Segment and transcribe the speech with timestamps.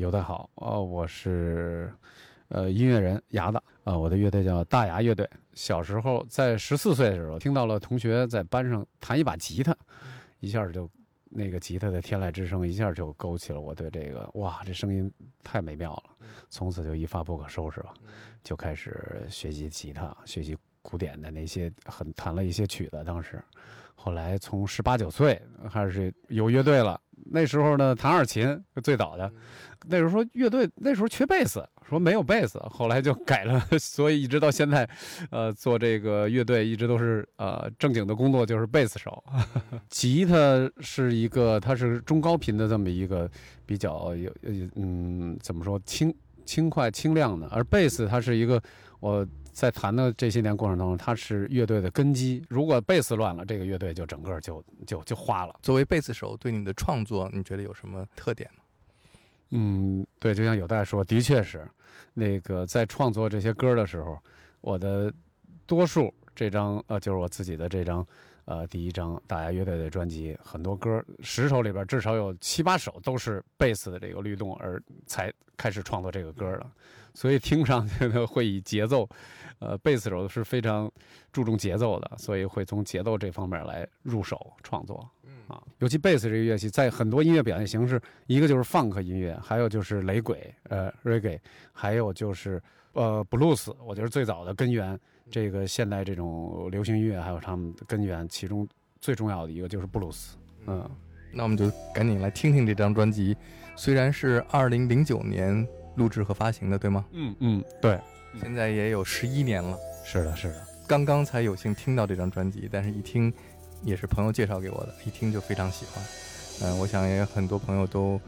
[0.00, 1.92] 有的好哦，我是
[2.48, 5.28] 呃音乐人牙子啊，我的乐队叫大牙乐队。
[5.52, 9.76] 小时候在十四岁的时候，听到了同学在班上弹一把吉他，
[10.38, 10.88] 一下就
[11.28, 15.12] 那个吉他的天籁之声，一下就勾起了我对这个哇，这声音
[15.44, 16.04] 太美妙了，
[16.48, 17.92] 从此就一发不可收拾了，
[18.42, 23.04] 就开始学习吉他，学习古典的那些，很弹了一些曲子。
[23.04, 23.38] 当时，
[23.94, 25.38] 后来从十八九岁
[25.70, 26.98] 开始有乐队了。
[27.26, 29.30] 那时候呢，弹二琴最早的。
[29.86, 33.58] 那时候说乐队那时候缺贝斯，说没有贝斯，后来就改了。
[33.80, 34.86] 所以一直到现在，
[35.30, 39.24] 呃，做这个乐队一直都是呃正经的工作就是贝斯手。
[39.88, 43.30] 吉他是一个，它是中高频的这么一个
[43.64, 44.30] 比较有
[44.74, 48.62] 嗯怎么说轻轻快轻亮的，而贝斯它是一个
[49.00, 49.26] 我
[49.60, 52.42] 在弹的这些年过程当中，它是乐队的根基。
[52.48, 55.54] 如果贝斯乱了，这个乐队就整个就就就花了。
[55.60, 58.62] 作为贝斯手，对你的创作，你觉得有什么特点吗？
[59.50, 61.68] 嗯，对，就像有代说，的确是，
[62.14, 64.18] 那个在创作这些歌的时候，
[64.62, 65.12] 我的
[65.66, 68.06] 多数这张呃，就是我自己的这张
[68.46, 76.66] 呃第一张大家乐队的专辑，很多歌十首里边至少有七八首都是贝斯的这个律动而才开始创作这个歌的，
[77.14, 79.08] 所以听上去呢会以节奏，
[79.58, 80.90] 呃，贝斯手是非常
[81.32, 85.08] 注重节奏的，所以会从节奏这方面来入手创作。
[85.48, 91.40] 啊，尤其贝斯这个乐器，在很多音乐表现形式，一个就是 funk 音乐，还有就是雷鬼，呃，reggae，
[91.72, 93.74] 还有就是呃，blues。
[93.84, 94.96] 我觉得最早的根源，
[95.28, 98.64] 这个现代这种流行音乐，还有他们的根源，其中
[99.00, 100.36] 最重要的一个就是布鲁斯。
[100.68, 100.88] 嗯，
[101.32, 103.36] 那我们就赶紧来听听这张专辑，
[103.74, 107.04] 虽然是二零零九年录制和发行的，对吗？
[107.12, 107.98] 嗯嗯，对，
[108.40, 109.78] 现在也有十一年了。
[110.04, 113.32] 是的，是的，刚刚才有幸听到这张专辑，但是一听。
[113.82, 116.04] 也是朋友介绍给我的，一听就非常喜欢。
[116.64, 118.20] 嗯，我想也有很多朋友都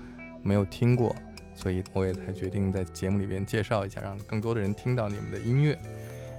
[0.43, 1.15] 没有听过，
[1.55, 5.79] 所以我也才决定在节目里边介绍一下，让更多的人听到你们的音乐。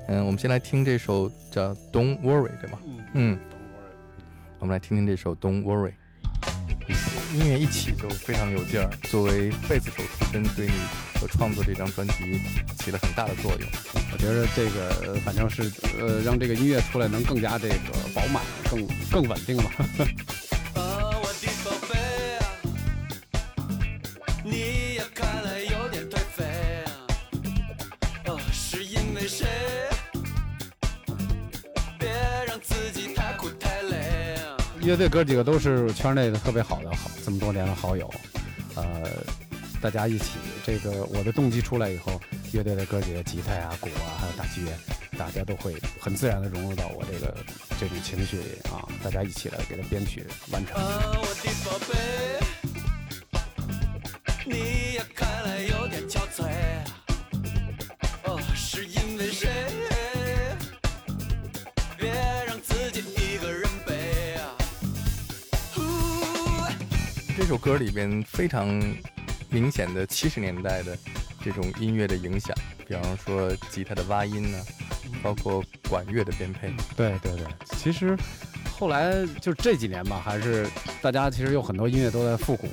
[0.07, 2.79] 嗯，我们先来听这首叫《Don't Worry》，对吗？
[3.13, 3.37] 嗯。
[4.57, 5.91] 我们来听听这首《Don't Worry》。
[7.35, 8.89] 音乐一起就非常有劲儿。
[9.03, 10.73] 作为贝斯手出身，对你
[11.23, 12.13] 所创作这张专辑
[12.79, 13.69] 起了很大的作用。
[14.11, 17.75] 我觉得这个反正是呃，让这个音乐出来能更加这个
[18.13, 19.71] 饱满，更更稳定嘛。
[34.81, 38.13] 乐队哥几个都是圈内的特别好的好这么多年的好友，
[38.75, 39.03] 呃，
[39.83, 42.17] 大家一起这个我的动机出来以后，
[42.53, 44.71] 乐队的哥几个吉他啊、鼓啊，还有打击乐，
[45.17, 47.35] 大家都会很自然的融入到我这个
[47.77, 50.81] 这种情绪里啊，大家一起来给它编曲完成。
[54.45, 56.47] 你看来有点憔悴，
[58.23, 59.49] 哦，是因为谁？
[67.35, 68.79] 这首歌里边非常
[69.53, 70.97] 明显的七十年代的
[71.43, 72.53] 这种音乐的影响，
[72.87, 74.57] 比方说吉他的挖音呢，
[75.21, 76.73] 包括管乐的编配。
[76.97, 77.45] 对对对，
[77.77, 78.17] 其实
[78.71, 80.67] 后来就这几年吧，还是
[81.01, 82.67] 大家其实有很多音乐都在复古。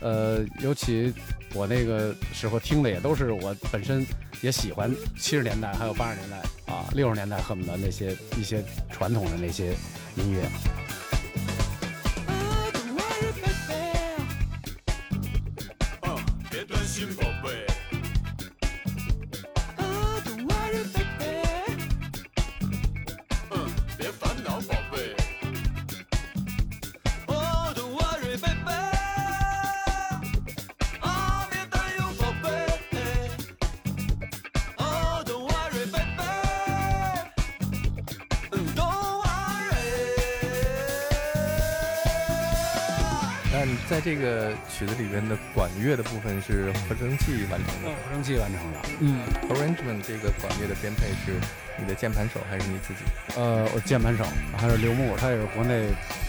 [0.00, 1.12] 呃，尤其
[1.54, 4.06] 我那个时候听的也都是我本身
[4.42, 6.36] 也喜欢七十年代还有八十年代
[6.72, 8.62] 啊六十年代恨不得那些一些
[8.92, 9.74] 传统的那些
[10.16, 10.48] 音乐。
[43.88, 48.78] 在这个曲子里边的管乐的部分是合成器完成的，合成器完成的。
[49.00, 51.38] 嗯，arrangement 这个管乐的编配是
[51.78, 53.00] 你的键盘手还是你自己？
[53.36, 54.24] 呃，我键盘手
[54.56, 55.86] 还是刘牧，他也是国内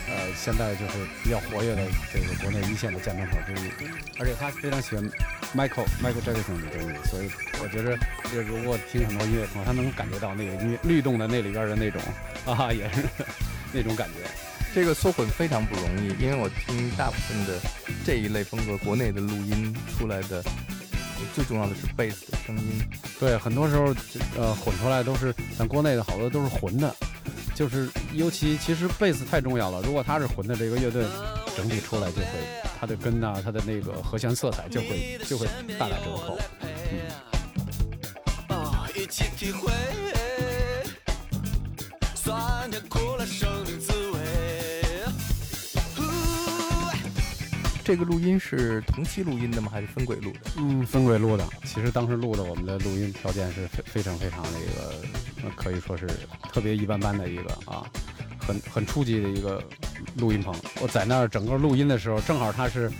[0.07, 0.94] 呃现在就是
[1.24, 1.81] 比较活跃的
[2.13, 3.71] 这个国内一线的键盘手之一，
[4.19, 5.03] 而且他非常喜欢
[5.56, 7.31] Michael Michael Jackson 的东西，所以
[7.62, 7.98] 我觉得
[8.31, 12.00] 就如果听很多音乐朋友，他能感觉到那个音乐律动的那里边的那种
[12.45, 13.03] 啊，也是
[13.74, 14.46] 那种感觉。
[14.77, 17.59] 这个缩混非常不容易，因为我听大部分的
[18.06, 20.44] 这一类风格国内的录音出来的，
[21.33, 22.88] 最重要的是贝斯的声音。
[23.19, 23.85] 对，很多时候
[24.38, 26.95] 呃混出来都是像国内的好多都是混的，
[27.56, 29.81] 就是尤其其实贝斯太重要了。
[29.81, 31.03] 如果他是混的，这个乐队
[31.56, 32.27] 整体出来就会
[32.79, 35.47] 它的根呐、它的那个和弦色彩就会就会
[35.79, 36.38] 大打折扣。
[36.62, 39.74] 嗯，啊，一起体会
[42.13, 43.81] 酸甜苦辣生命
[47.88, 49.69] 这个录音是同期录音的吗？
[49.72, 50.39] 还是分轨录的？
[50.57, 56.06] 嗯，分轨录的，其实当时录的我们的录音条件是非非常非常那个，可以说是
[56.51, 57.89] 特别一般般的一个啊，
[58.45, 59.63] 很很初级的一个
[60.18, 60.54] 录音棚。
[60.81, 62.92] 我在那儿整个录音的时候，正好它是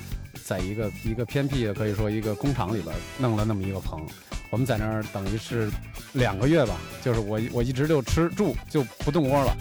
[0.46, 4.02] 在一个一个偏僻的，可以说一个工厂里边弄了那么一个棚。
[4.52, 5.70] 我们在那儿等于是
[6.14, 9.54] 两个月吧，就是我我一直就吃住就不动窝了。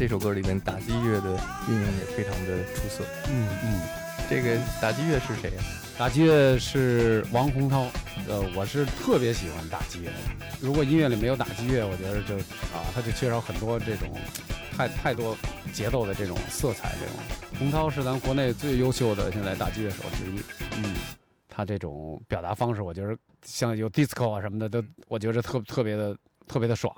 [0.00, 1.28] 这首歌里面，打击乐的
[1.68, 3.04] 运用也非常的出色。
[3.28, 3.80] 嗯嗯。
[4.30, 5.62] 这个打击乐是谁呀、
[5.98, 7.86] 打击乐是王洪涛，
[8.26, 10.14] 呃，我是特别喜欢打击乐的。
[10.58, 12.34] 如果音乐里没有打击乐，我觉得就
[12.74, 14.08] 啊，他就缺少很多这种
[14.74, 15.36] 太太多
[15.70, 16.94] 节奏的这种色彩。
[16.98, 20.42] 这种洪涛是咱国内最优秀的现在打击乐手之一。
[20.78, 20.94] 嗯，
[21.46, 26.16] 他这种表达方式，我觉得像有 disco 啊什么的，都我觉得特特别的
[26.48, 26.90] 特别的爽。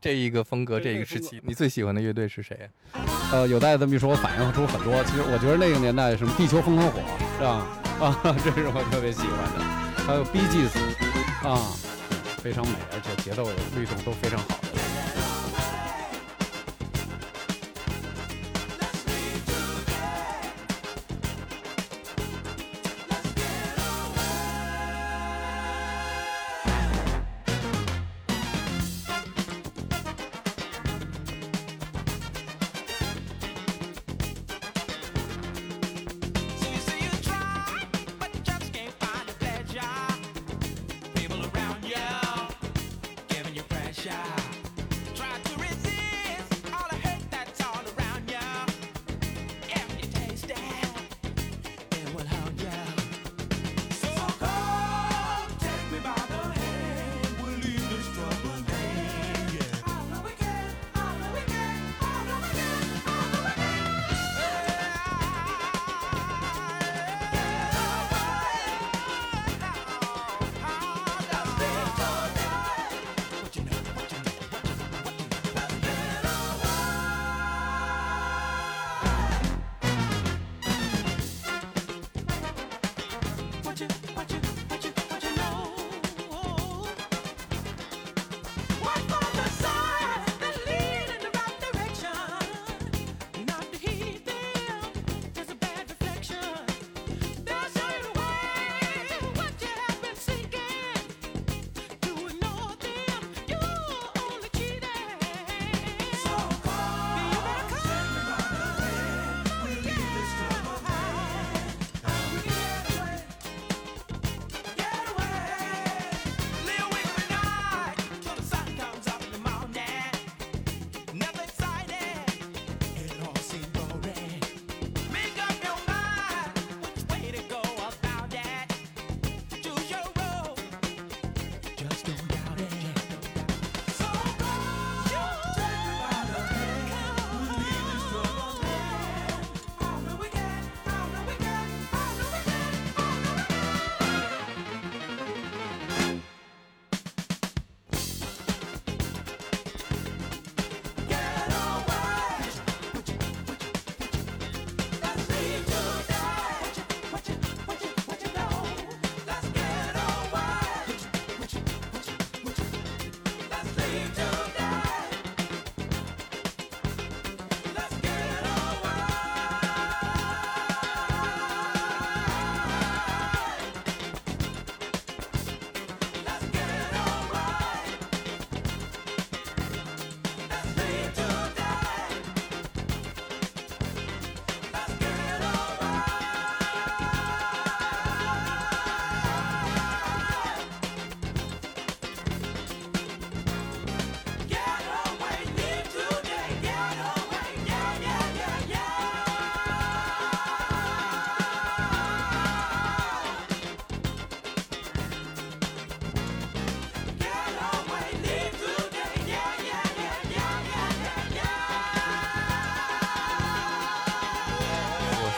[0.00, 2.56] 这一个风格，这一个时期，你最喜欢的乐队是谁、
[3.32, 5.02] 呃，有大家这么一说，我反映出很多。
[5.04, 7.00] 其实我觉得那个年代什么《地球风和火》
[7.36, 7.66] 是吧？
[8.00, 9.64] 啊，这是我特别喜欢的。
[10.06, 10.78] 还有 Gees
[11.46, 11.58] 啊，
[12.40, 13.44] 非常美，而且节奏
[13.76, 14.60] 律动都非常好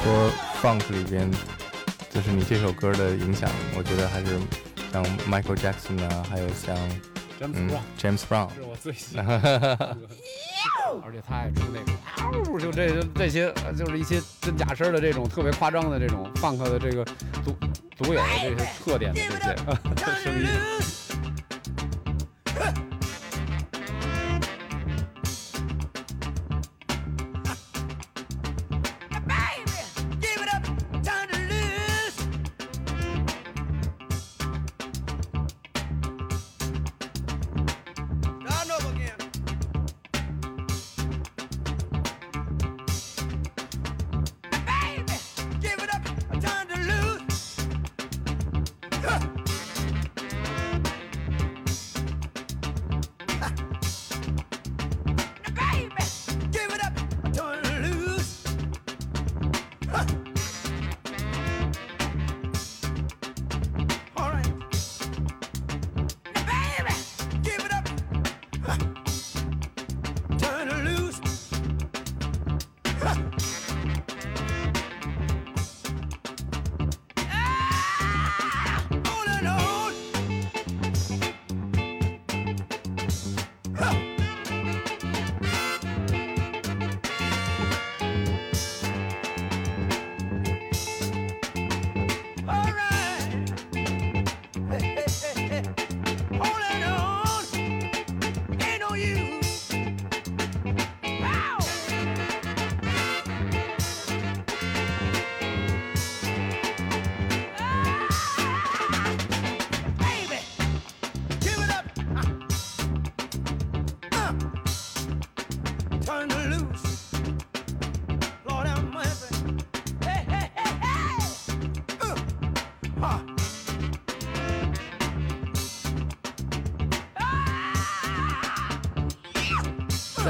[0.03, 0.31] 说
[0.63, 1.31] funk 里边，
[2.11, 4.39] 就是你这首歌的影响，我觉得还是
[4.93, 6.75] 像 Michael Jackson 啊，还有像
[7.39, 9.97] 詹姆嗯斯 Brown James Brown，是我最喜欢的，
[11.05, 17.05] 而且他爱出那个嗷，就这这些呃就是一些真假声的这种特别夸张的这种 funk 的这个
[17.45, 17.57] 独
[17.97, 20.47] 独有的这些特点的这些 声音。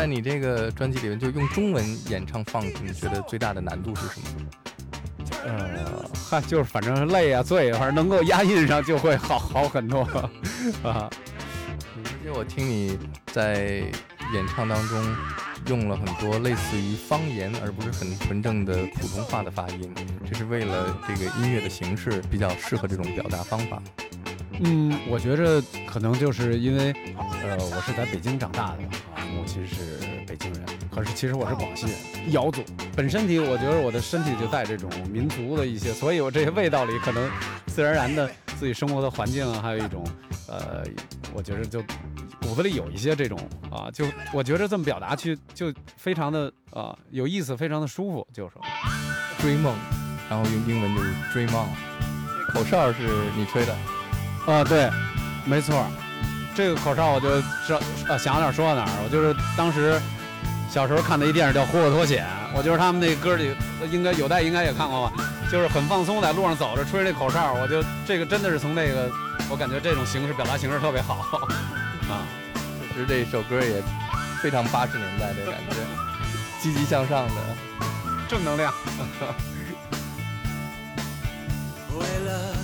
[0.01, 4.27] 在你这个专辑里面，就用中文演唱 funk，你觉得最大的难度是什么？
[5.45, 10.01] 呃，哈， 就是反正累啊、醉啊，反正能够押韵上就会好好很多
[10.83, 11.11] 啊。
[11.13, 13.83] 而且我听你在
[14.33, 15.05] 演唱当中
[15.67, 19.95] 用了很多类似于方言，而不是很纯正的普通话的发音，
[20.27, 23.83] 这是为了这个音乐的形式比较适合这种表达方法。
[24.63, 26.91] 嗯，我觉着可能就是因为，
[27.43, 28.79] 呃，我是在北京长大的
[29.51, 30.65] 啊，母亲是北京人，
[30.95, 32.63] 可是其实我是广西人，瑶族。
[32.95, 37.29] 本身体我觉得我的身体就带这种民族的一些，所以我这些味道里可能
[37.67, 40.05] 自然而然的自己生活的环境啊，还有一种，
[40.49, 40.85] 呃，
[41.35, 41.83] 我觉得就
[42.41, 43.39] 骨子里有一些这种
[43.71, 48.63] 啊，就我觉着这么表达去就非常的啊有意思，非常的舒服，就是说。
[49.41, 49.75] 追梦，
[50.29, 51.69] 然后用英文就是 dream on。
[52.53, 53.03] 口哨是
[53.37, 53.75] 你吹的，
[54.47, 54.91] 啊，对，
[55.47, 55.87] 没错儿，
[56.55, 58.91] 这个口哨我就知道，呃，想到哪儿说到哪儿。
[59.05, 60.01] 我就是当时
[60.71, 63.55] 小时候看的一电影叫《火火脱险》，我就是他们那歌里，
[63.91, 65.13] 应该有代应该也看过吧，
[65.51, 69.11] 就是很放松，在路上走着吹这口哨，我就这个真的是从那个，
[69.49, 71.15] 我感觉这种形式表达形式特别好
[72.11, 72.27] 啊。
[72.93, 73.83] 其实这一首歌也
[74.43, 75.77] 非常八十年代的感觉，
[76.61, 77.35] 积极向上的。
[78.29, 78.73] 正能量。
[81.99, 82.55] 为了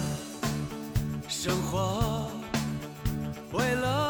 [1.28, 2.15] 生活，
[3.52, 4.05] 为了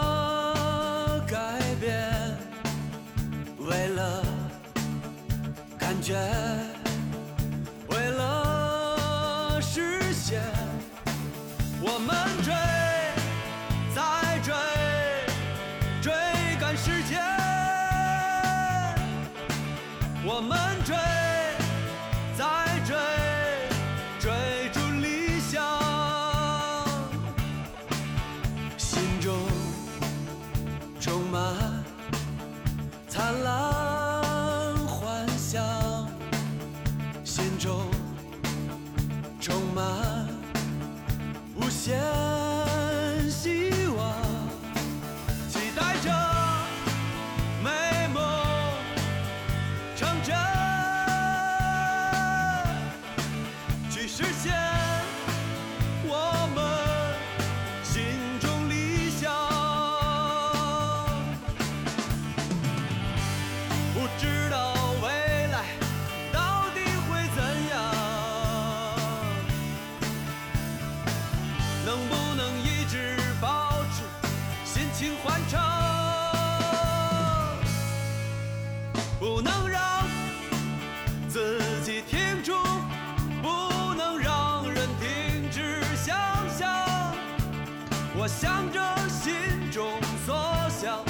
[88.39, 88.79] 向着
[89.09, 89.33] 心
[89.73, 90.37] 中所
[90.69, 91.03] 想，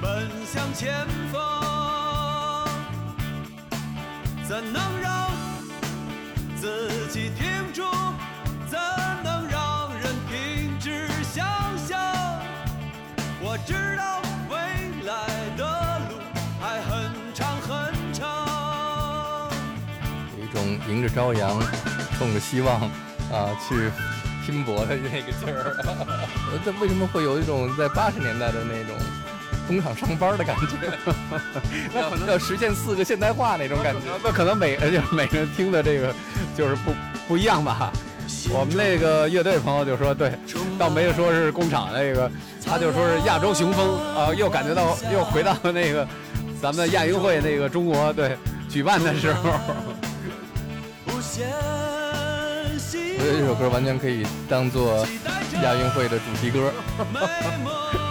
[0.00, 2.66] 奔向前方。
[4.48, 5.30] 怎能让
[6.56, 7.82] 自己停住？
[8.66, 8.78] 怎
[9.22, 11.46] 能让人停止想
[11.86, 12.00] 象？
[13.42, 14.56] 我知道未
[15.04, 15.26] 来
[15.58, 16.16] 的路
[16.62, 19.50] 还很长很长。
[20.38, 21.60] 有一种迎着朝阳，
[22.16, 22.80] 冲着希望
[23.30, 23.90] 啊去
[24.50, 25.76] 拼搏的那个劲儿。
[26.52, 28.96] 呃这为什么会有一种在八十年代的那种
[29.68, 30.66] 工厂上班的感觉？
[31.94, 34.00] 那可能要实现四个现代化那种感觉。
[34.24, 36.12] 那可能每呃就是每个人听的这个
[36.56, 36.92] 就是不
[37.28, 37.92] 不一样吧。
[38.52, 40.32] 我们那个乐队朋友就说，对，
[40.78, 42.30] 倒没有说是工厂那个，
[42.64, 46.06] 他就说是亚洲雄风啊、又感觉到又回到那个
[46.60, 48.36] 咱们亚运会那个中国对
[48.68, 49.50] 举办的时候。
[53.20, 55.06] 我觉得这首歌完全可以当做
[55.62, 56.72] 亚运会的主题歌。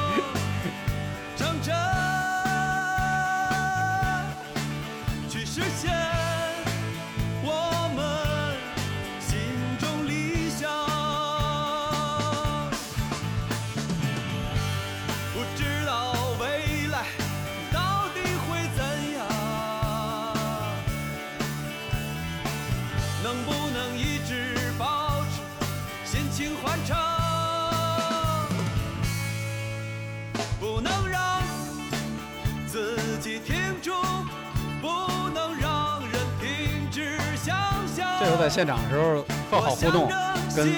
[38.50, 40.10] 现场的时候特好互动，
[40.56, 40.74] 跟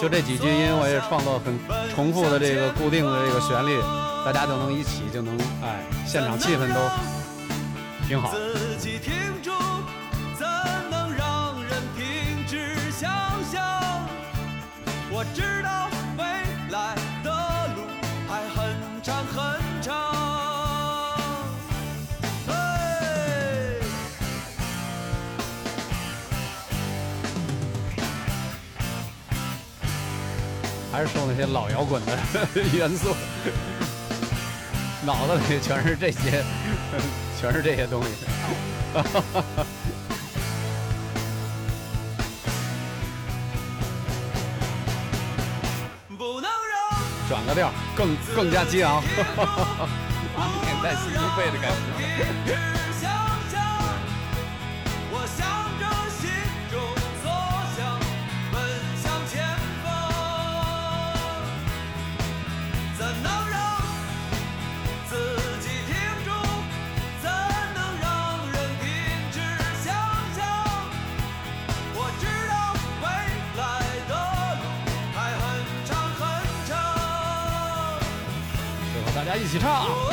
[0.00, 1.56] 就这几句因为我也创作很
[1.94, 3.80] 重复的这个固定的这个旋律，
[4.24, 6.80] 大家就能一起就能哎，现场气氛都
[8.08, 8.32] 挺好。
[8.32, 9.52] 自己停住，
[10.36, 10.46] 怎
[10.90, 13.10] 能让人停止想
[13.50, 13.62] 象？
[15.10, 15.88] 我知道
[30.92, 32.12] 还是受那些老摇滚的
[32.76, 33.16] 元素，
[35.06, 36.44] 脑子里全是这些，
[37.40, 38.08] 全是这些东西。
[47.28, 49.02] 转个调，更更加激昂。
[49.02, 51.72] 年代新一辈的感
[52.46, 52.71] 觉。
[79.52, 80.11] 起唱。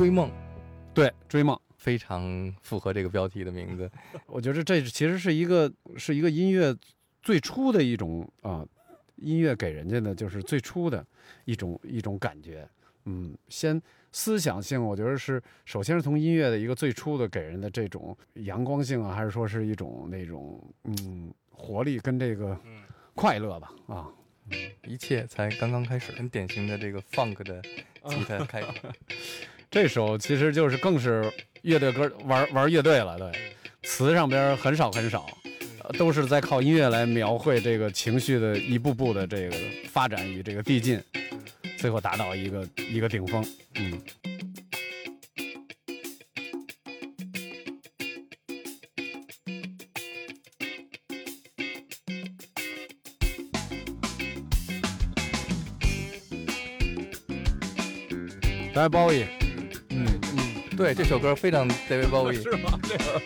[0.00, 0.30] 追梦》，
[0.94, 1.60] 对，追梦。
[1.76, 3.90] 非常符合这个标题的名字。
[4.24, 6.74] 我觉得这其实是一个是一个音乐
[7.20, 8.66] 最初的一种啊，
[9.16, 11.06] 音乐给人家的就是最初的
[11.44, 12.66] 一种一种感觉。
[13.04, 13.78] 嗯，先
[14.10, 22.58] 思想性，我觉得是首先是从音乐的一个最初的给人的这种阳光性啊，还是说是一种那种嗯活力跟这个
[23.14, 24.08] 快乐吧啊。
[24.86, 27.60] 一切才刚刚开始，很典型的这个 funk 的
[28.08, 28.68] 吉他开始。
[29.70, 33.30] 这首其实就是更是乐队歌玩玩乐队了，对，
[33.84, 35.30] 词上边很少很少，
[35.96, 39.56] 都是在靠音乐来描绘这个情绪的一步步的这个
[39.88, 41.00] 发展与这个递进，
[41.78, 43.46] 最后达到一个一个顶峰。
[43.76, 44.02] 嗯，
[58.74, 59.24] 大包一。
[60.80, 62.40] 对，这首歌非常 David Bowie。
[62.42, 62.80] 是吗？
[62.88, 63.20] 这个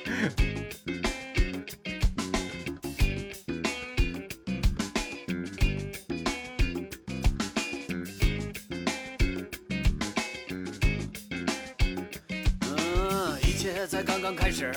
[12.63, 14.73] 嗯，一切才刚刚开始，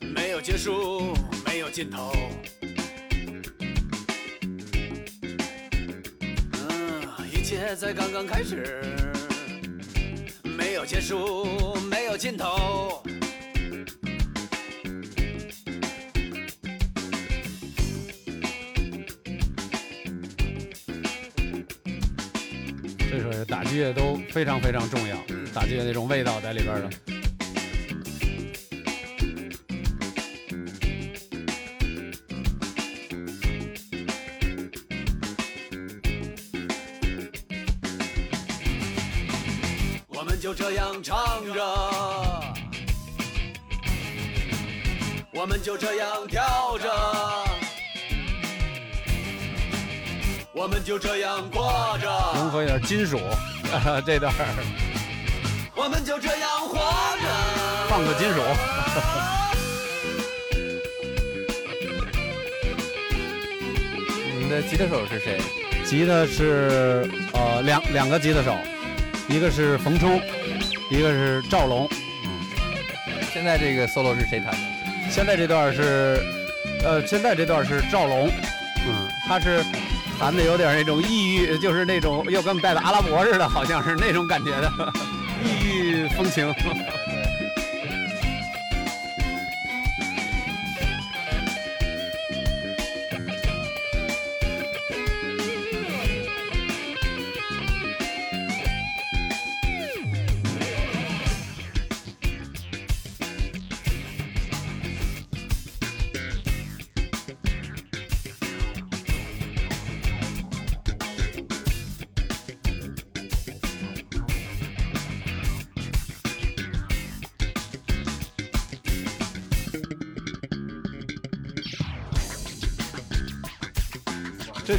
[0.00, 2.12] 没有结束，没没有尽头。
[6.52, 9.11] 嗯，一切才刚刚开始，
[11.90, 13.02] 没有尽头。
[23.10, 25.16] 这首打击乐都非常非常重要，
[25.52, 27.11] 打击乐那种味道在里边的。
[45.42, 46.88] 我们就这样跳着，
[50.52, 53.18] 我们就这样过着，融合一点金属，
[54.06, 54.38] 这段儿
[55.74, 57.26] 我们就这样活着。
[57.88, 58.40] 放个金属。
[64.38, 65.40] 你们的吉他手是谁？
[65.84, 68.56] 吉他是呃两两个吉他手，
[69.28, 70.22] 一个是冯冲，
[70.88, 71.90] 一个是赵龙。
[73.32, 74.58] 现在这个 solo 是谁弹的？
[75.12, 76.18] 现在这段是，
[76.82, 78.30] 呃，现在这段是赵龙，
[78.86, 79.62] 嗯，他是
[80.18, 84.72] 弹的有点那种异域，就是那种又跟带的阿拉伯似的，好像是那种感觉的，
[85.44, 86.52] 异域风情。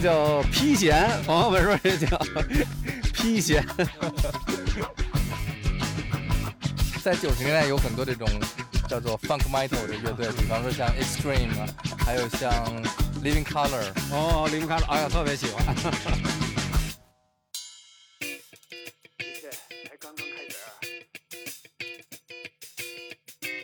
[0.03, 2.19] 叫披弦，朋友们说这叫
[3.13, 3.65] 披弦。
[7.01, 8.27] 在九十年代有很多这种
[8.89, 11.65] 叫做 funk metal 的乐队，比方说像 Extreme 啊，
[11.99, 12.51] 还有像
[13.23, 13.93] Living Color。
[14.11, 15.63] 哦，离不开了，哎呀，特别喜欢。
[18.19, 19.49] 一切
[19.87, 20.57] 才刚刚开始，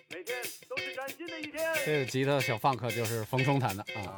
[0.10, 0.38] 每天
[0.70, 1.62] 都是崭新的一天。
[1.86, 4.16] 这个吉他小放克就是冯冲弹的啊。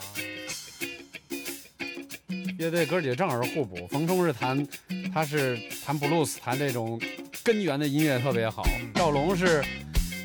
[2.62, 4.67] 乐队哥几个正好是互补，冯冲是弹，
[5.12, 7.02] 他是弹布鲁斯，弹这种
[7.43, 8.63] 根源的音乐特别好。
[8.93, 9.63] 赵龙是，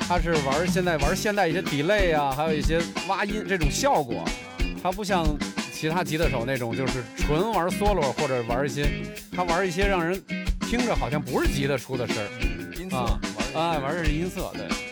[0.00, 4.22] 他是玩现在玩现代一些 delay 啊，还有一些挖音这种效果，
[4.82, 5.24] 他不像
[5.72, 8.86] 其他吉他手那种就是纯玩 solo 或者玩一些，
[9.32, 10.22] 他玩一些让人
[10.60, 12.28] 听着好像不是吉他出的声儿。
[12.78, 12.98] 音色
[13.58, 14.85] 啊玩的是音色，对。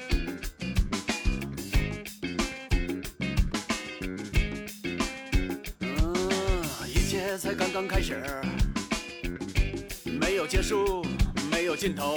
[7.36, 8.22] 才刚刚开始，
[10.04, 11.04] 没有结束，
[11.50, 12.16] 没有尽头。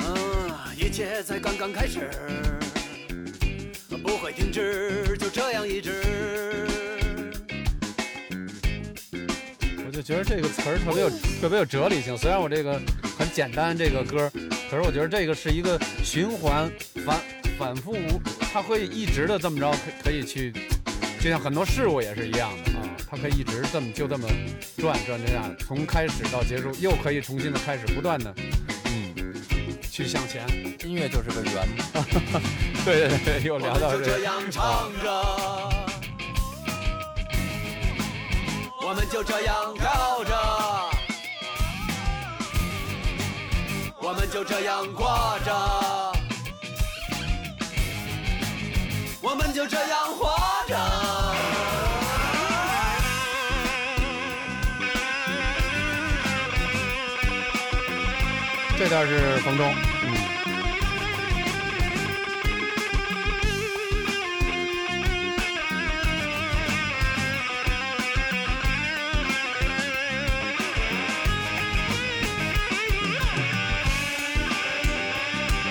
[0.00, 2.10] 嗯，一切才刚刚开始，
[4.02, 6.66] 不会停止，就这样一直。
[9.86, 11.10] 我就觉得这个词儿特别有
[11.40, 12.16] 特别有哲理性。
[12.16, 12.80] 虽然我这个
[13.18, 14.30] 很简单这个歌，
[14.70, 16.70] 可是我觉得这个是一个循环
[17.04, 17.20] 反
[17.58, 18.20] 反复无，
[18.56, 20.50] 它会一直的这么着，可可以去，
[21.20, 24.26] 就像很多事物也是一样的啊，它可以一直这么就这么
[24.78, 28.34] 转转这样，从开始到结束，又可以重新的开始，不断的
[28.86, 29.14] 嗯
[29.92, 30.48] 去向前。
[30.86, 32.40] 音乐就是个圆 嘛。
[32.82, 34.06] 对对对，又聊到这个。
[34.06, 35.22] 们就这样唱着，
[38.80, 40.34] 我们就这样跳着，
[44.00, 45.52] 我们就这样过着，
[49.28, 50.32] 我们就这样活
[50.68, 50.76] 着。
[58.78, 60.14] 这段是冯中，嗯。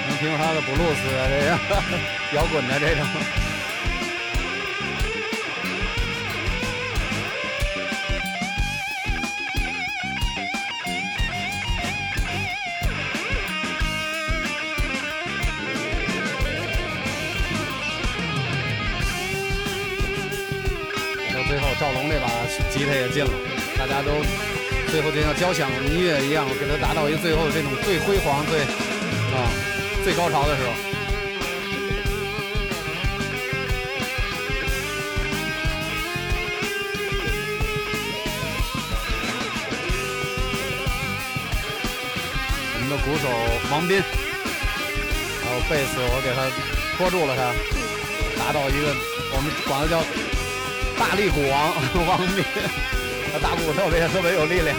[0.10, 1.58] 能听他的布鲁斯啊，这个
[2.36, 3.45] 摇滚的这种。
[22.86, 23.32] 他也进了，
[23.78, 24.12] 大家都
[24.92, 29.50] 最后就像交响音乐一样，给他达到一个最后这种最辉煌、最啊
[30.04, 30.70] 最高潮的时候。
[42.74, 43.28] 我们的鼓手
[43.70, 44.02] 黄斌，
[45.44, 46.48] 还有贝斯，我给他
[46.98, 47.52] 拖住了，他
[48.38, 48.94] 达到一个
[49.34, 50.35] 我们管他叫。
[50.98, 51.74] 大力鼓王
[52.08, 52.44] 王斌，
[53.34, 54.76] 他打鼓特别特别有力量。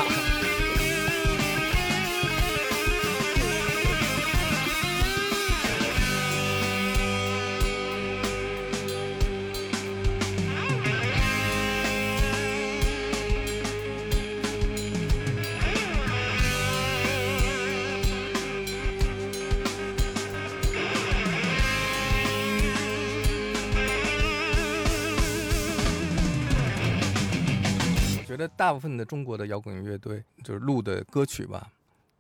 [28.67, 31.71] 大部分的中国的摇滚乐队就是录的歌曲吧，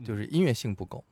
[0.04, 1.04] 就是音乐性不够，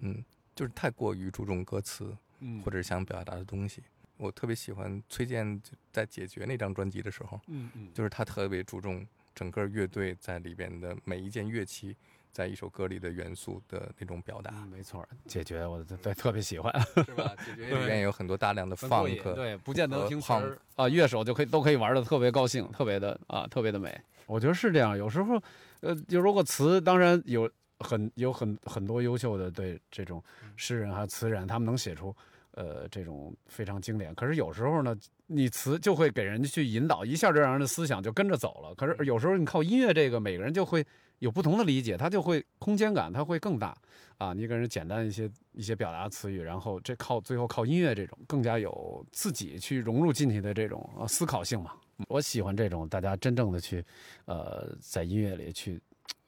[0.00, 2.60] 嗯，就是太过于注重歌词嗯。
[2.62, 3.84] 或者想表达的东西。
[4.16, 7.88] 我特别喜欢崔健在《解决》那张专辑的时候，嗯嗯。
[7.94, 11.96] 就是他特别注重整个乐队在里边的每一件乐器
[12.32, 16.72] 在一首歌里的元素的那种表达，嗯，没错儿，解决我对特别喜欢，
[17.06, 17.32] 是吧？
[17.46, 20.58] 解决里面有很多大量的很过瘾 funk，对，不见得听词儿。
[20.74, 23.96] 啊，乐手就可以都可以玩的特别高兴，特别的啊，特别的美。
[24.28, 25.42] 我觉得是这样，有时候，
[25.80, 30.22] 呃，就如果词，当然有很有很很多优秀的对这种
[30.54, 32.14] 诗人还有词人，他们能写出
[32.52, 34.14] 呃这种非常经典。
[34.14, 34.94] 可是有时候呢，
[35.26, 38.74] 你词就会给人去引导，一下就让人的思想就跟着走了。
[38.74, 40.84] 可是有时候你靠音乐这个，每个人就会
[41.20, 43.74] 有不同的理解，他就会空间感它会更大
[44.18, 44.32] 啊。
[44.32, 51.72] 你给人简单一些一些表达词语，然后这靠最后靠音乐这种更加有自己去融入进去的这种啊思考性嘛。
[52.06, 53.84] 我喜欢这种大家真正的去
[54.26, 55.80] 呃在音乐里去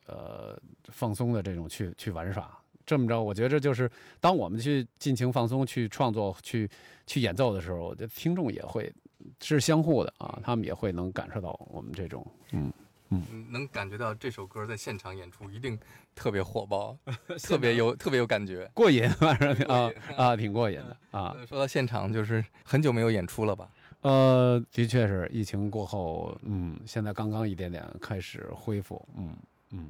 [0.06, 2.50] 呃放松的这种去去玩耍。
[2.84, 6.68] 这么着，我觉着就是当我们去尽情放松、去创作、去
[7.06, 8.92] 去演奏的时候，我觉得听众也会
[9.40, 12.72] 是相互的啊，他们也会能感受到我们这种嗯
[13.10, 15.78] 嗯能感觉到这首歌在现场演出一定
[16.16, 16.96] 特别火爆，
[17.42, 18.68] 特别有特别有感觉。
[18.74, 21.36] 过瘾，反正啊啊挺过瘾的啊。
[21.38, 23.70] 呃说到现场，就是很久没有演出了吧？
[24.02, 29.36] 呃，的确是疫情过后，嗯，现在刚刚一点点开始恢复，嗯
[29.70, 29.88] 嗯。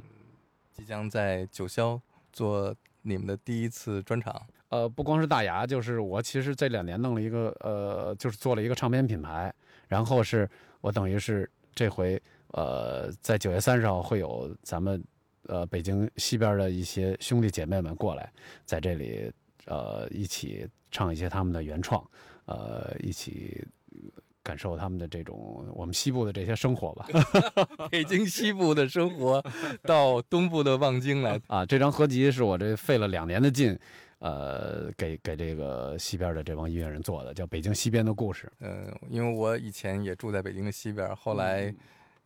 [0.73, 2.01] 即将在九霄
[2.33, 9.53] 做你们的第一次专场，呃，不光是大牙，就是我其实这两年弄了一个呃，就是做了一个唱片品牌，
[9.89, 10.49] 然后是
[10.81, 12.21] 我等于是这回
[12.53, 15.05] 呃，在九月三十号会有咱们
[15.49, 18.33] 呃北京西边的一些兄弟姐妹们过来，
[18.65, 19.31] 在这里
[19.67, 22.03] 呃一起唱一些他们的原创，
[22.47, 23.63] 呃，一起
[24.43, 27.07] 感受他们的这种我们西部的这些生活吧。
[27.91, 29.45] 北京西部的生活
[29.83, 33.79] 到东部的望京来， 啊，这张合集是我这费了两年的劲，
[34.19, 38.47] 呃，给给这个西边的这帮音乐人做的，叫《北京西边的故事》。
[38.61, 41.73] 嗯、因为我以前也住在北京的西边，后来，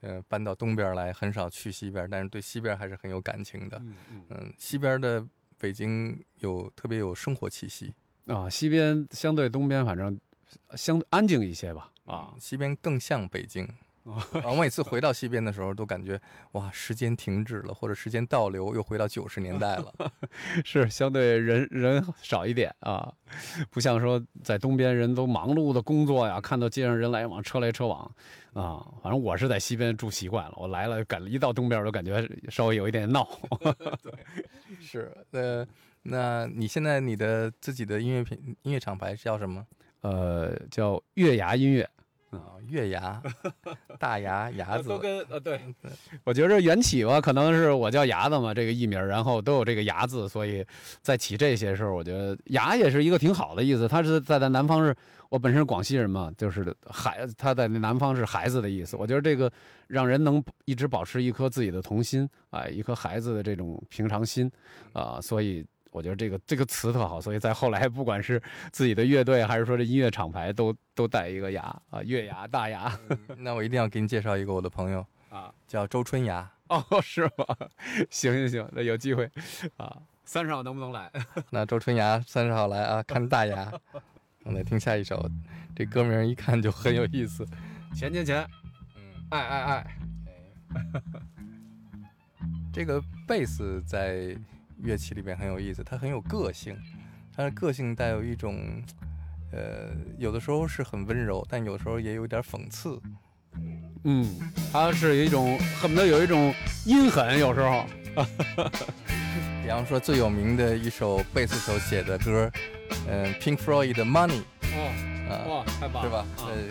[0.01, 3.77] 呃，搬到东边来，很少去西边，但是对西边还是很有感情的。
[3.79, 5.25] 嗯嗯嗯，西边的
[5.59, 7.93] 北京有特别有生活气息
[8.27, 10.19] 啊，西边相对东边反正
[10.77, 11.91] 相安静一些吧。
[12.05, 13.69] 啊，西边更像北京。
[14.45, 16.21] 我每次回到西边的时候，都感觉
[16.53, 19.91] 哇，时间停止了，或者时间倒流，又回到九十年代了。
[20.63, 23.11] 是相对人人少一点啊，
[23.71, 28.15] 不像说在东边人都忙碌的工作呀，看到街上人来往，车来车往
[28.53, 28.87] 啊。
[29.03, 33.27] 反正我是在西边住习惯了，我来了感一到东边我就感觉稍微有一点闹。
[34.05, 34.13] 对
[34.83, 35.67] 是，呃，
[36.03, 39.67] 那你现在你的自己的音乐品音乐厂牌是叫什么？
[40.05, 41.89] 呃，叫月牙音乐。
[42.31, 43.23] 啊，月牙、
[44.01, 45.61] 大牙、牙子，跟呃对，
[46.25, 50.67] 我觉着缘起吧，可能是我叫牙子嘛，这个艺名，然后都有这个牙字，所以
[51.01, 53.87] 在起这些时候，我觉得牙也是一个挺好的意思。
[53.87, 54.93] 它是在在南方是，
[55.29, 58.97] 我本身是广西人嘛，就是孩，他在南方是孩子的意思。
[58.97, 59.49] 我觉得这个
[59.87, 64.51] 让人能一直保持一颗自己的童心，啊，一颗孩子的这种平常心
[64.93, 65.65] 啊、所以。
[65.95, 75.55] 我觉得这个这个词特好，所以在后来，不管是自己的乐队，还是说这音乐厂牌，都都带一个牙啊，月牙、大牙嗯那我一定要给你介绍一个我的朋友， 啊。
[75.69, 76.51] 叫周春芽。
[76.67, 77.47] 哦，是吗？
[78.11, 79.31] 行行行，那有机会
[79.77, 81.09] 啊，三十号能不能来？
[81.51, 83.73] 那周春芽三十号来啊，看大牙。
[84.43, 85.31] 我们来听下一首，
[85.77, 87.47] 这歌名一看就很有意思。
[87.95, 88.45] 钱钱钱，
[88.97, 89.97] 嗯，爱爱爱，
[92.73, 94.37] 这个贝斯在
[94.85, 96.77] 乐器里边很有意思，它很有个性，
[97.35, 98.83] 它的个性带有一种，
[99.51, 103.01] 呃，有的时候是很温柔，但有时候也有点讽刺。
[104.05, 104.29] 嗯，
[104.71, 107.87] 它是一种恨不得有一种阴狠，有时候
[109.63, 112.51] 比方说最有名的一首贝斯手写的歌，
[113.09, 114.41] 嗯、p i n k Floyd 的《Money》
[114.75, 114.93] 哦，
[115.31, 116.27] 啊，哇，太棒了，是吧？
[116.37, 116.69] 啊呃，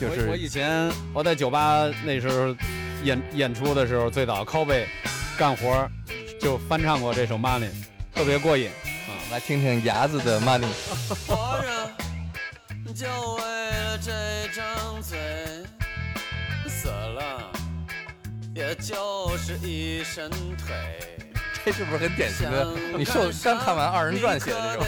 [0.00, 2.56] 就是我以前我在酒吧那时候
[3.04, 4.86] 演演出的时候，最早 Kobe
[5.36, 5.90] 干活儿
[6.40, 7.68] 就翻唱过这首《Money》
[8.14, 9.10] 特别过瘾啊。
[9.30, 10.68] 来听听牙子的 Money。
[11.26, 11.90] 活着
[12.94, 14.12] 就为了这
[14.54, 15.18] 张嘴，
[16.68, 17.50] 死了
[18.54, 21.18] 也就是一身腿。
[21.64, 22.66] 这是不是很典型的？
[22.96, 24.86] 你受刚看完二人转写的这种。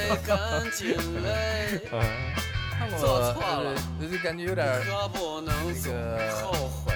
[2.99, 5.55] 做错了呃就感觉有点儿可不能
[6.43, 6.93] 后悔。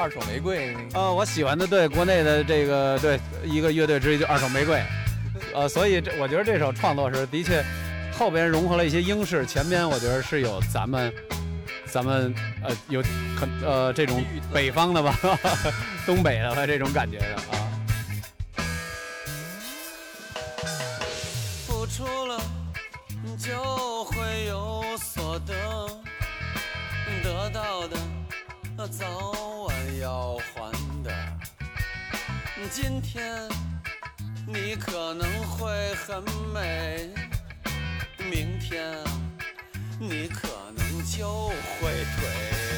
[0.00, 0.74] 二手玫瑰。
[0.94, 4.82] 呃，我喜欢的对国内的这个对一个乐队之一就二手玫瑰，
[5.54, 7.62] 呃，所以这我觉得这首创作是的确
[8.10, 11.12] 后边融合了一些英式，前边我觉得是有咱们
[11.84, 12.34] 咱们
[12.64, 13.02] 呃有
[13.36, 15.14] 很呃这种北方的吧，
[16.06, 17.68] 东北的吧这种感觉的啊。
[21.66, 22.40] 付出了
[23.38, 25.54] 就会有所得，
[27.22, 29.59] 得到的早晚
[30.00, 31.12] 要还的。
[32.70, 33.48] 今天
[34.46, 36.22] 你可能会很
[36.54, 37.10] 美，
[38.18, 38.96] 明天
[39.98, 42.69] 你可能就会颓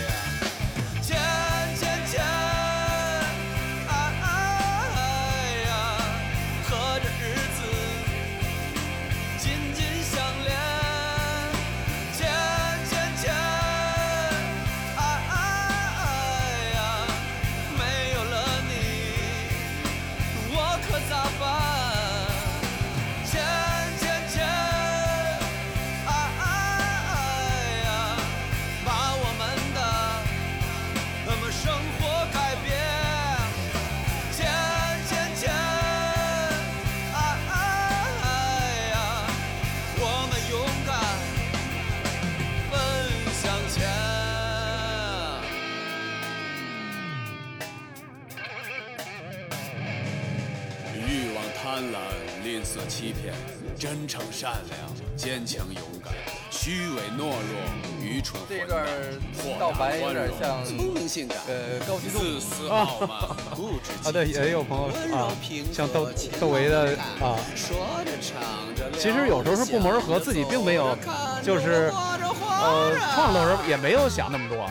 [53.83, 56.15] 真诚善良，坚强勇敢，
[56.53, 57.59] 虚伪懦弱，
[58.01, 58.95] 愚蠢混这段蛋，
[59.37, 63.19] 豁达道白有点像聪明性感，呃，高级动自私傲慢，
[63.57, 68.41] 固执啊，对，也有朋友温柔啊平，像窦窦唯的啊，说着唱
[68.77, 70.97] 着其实有时候是不谋而合自己并没有
[71.43, 71.93] 就是
[72.39, 74.63] 呃，创作的时候也没有想那么多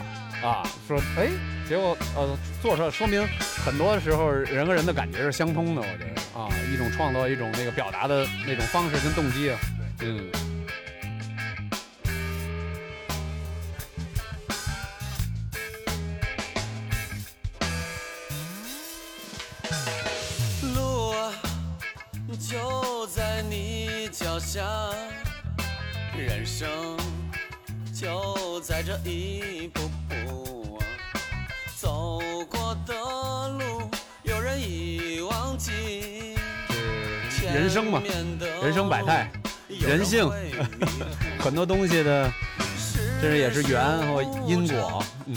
[0.41, 1.27] 啊，说哎，
[1.67, 2.29] 结果呃
[2.61, 3.27] 做出来，说明
[3.63, 9.59] 很多时候人和人的感觉是相通的，我觉得啊，一种创作，一种那个表达的那种方式跟动机啊，
[9.99, 10.31] 嗯。
[20.73, 21.31] 路啊，
[22.39, 24.63] 就在你脚下，
[26.17, 26.67] 人生
[27.93, 30.00] 就在这一步步
[37.53, 38.01] 人生嘛，
[38.63, 39.31] 人生百态，
[39.67, 40.29] 人性
[41.39, 42.31] 很多东西的，
[43.21, 45.35] 这是也是缘和因果，嗯。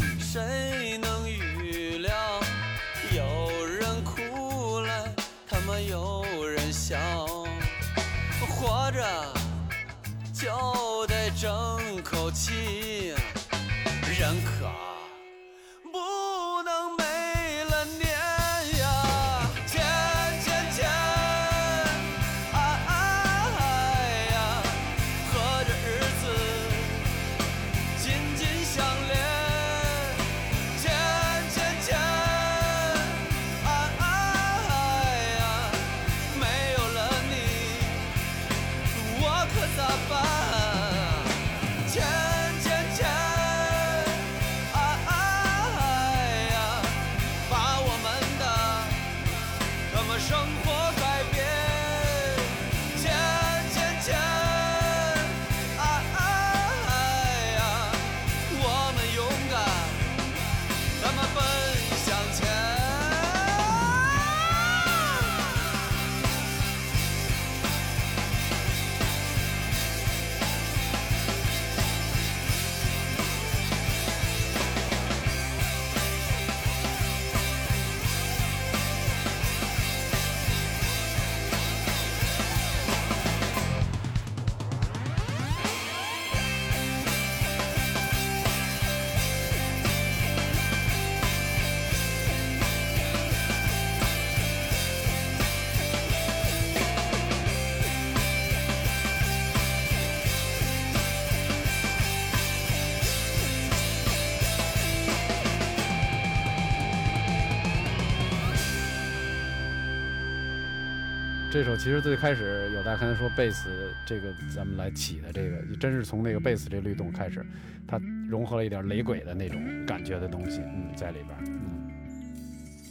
[111.54, 117.46] 这首其实最开始有大家刚才说贝斯这个咱们来起的这个，真是从那个贝斯这律动开始，
[117.86, 117.96] 它
[118.28, 121.38] 融合了一点雷鬼的那种感觉的东西，嗯，在里边，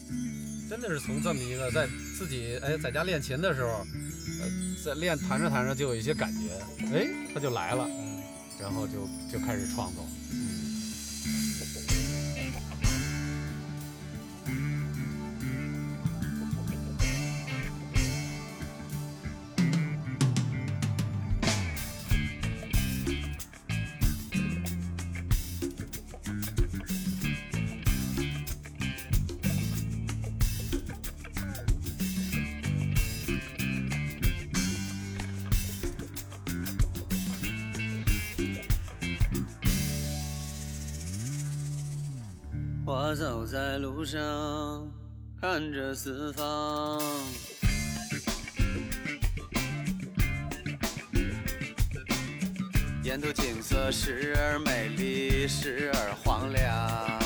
[0.10, 1.86] 嗯，真的是从这么一个在
[2.18, 3.86] 自己哎在家练琴的时候，
[4.40, 4.50] 呃，
[4.82, 7.86] 在练弹着弹着就有一些感觉，哎，它就来了，
[8.62, 10.06] 然后就就开始创作，
[43.54, 44.20] 在路上，
[45.40, 47.00] 看着四方。
[53.04, 57.20] 沿途景色时而美丽，时而荒凉。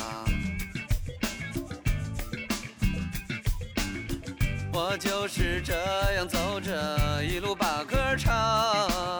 [4.73, 5.73] 我就是这
[6.17, 8.35] 样走着，一路把歌唱。
[8.35, 9.13] 啊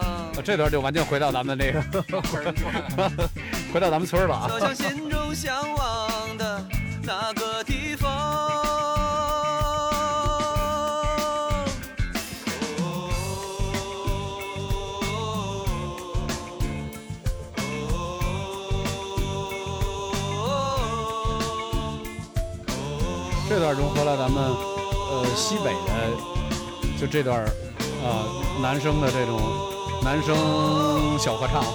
[0.44, 1.82] 这段就完全回到咱们那个
[3.74, 4.46] 回到咱们村了啊。
[4.48, 5.97] 走向心中向往的
[7.08, 8.06] 那个地方。
[23.48, 27.42] 这段融合了咱们呃西北的，就这段
[28.04, 28.28] 啊、
[28.60, 29.40] 男生的这种
[30.02, 31.64] 男生小合唱。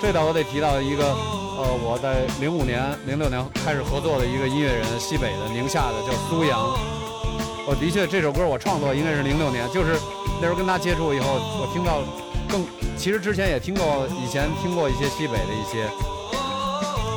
[0.00, 1.14] 这段我得提到一个
[1.56, 6.58] 呃，我在零五年、零六年开始合作的一个音乐人，西北的宁夏的叫苏阳。
[7.66, 9.96] 我的确这首歌我创作应该是零六年，就是
[10.40, 12.02] 那时候跟他接触以后，我听到
[12.50, 12.66] 更，
[12.98, 15.86] 其实之前也听过，以前听过一些西北的一些，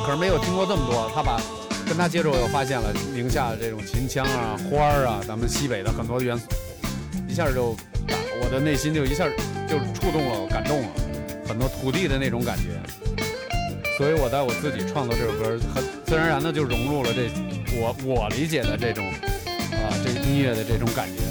[0.06, 1.10] 可是没有听过这么多。
[1.12, 1.40] 他把
[1.86, 6.46] 跟他接触，我又发现了宁夏的这种秦腔啊、花儿啊，咱们西北的很多元素，
[7.28, 7.74] 一下就
[8.06, 9.28] 打我的内心就一下
[9.66, 10.88] 就触动了，感动了，
[11.48, 12.78] 很多土地的那种感觉。
[13.98, 17.28] 所以我在我自己创作这首歌，很自然而然的就融入了这
[17.74, 21.27] 我我理解的这种啊这音乐的这种感觉。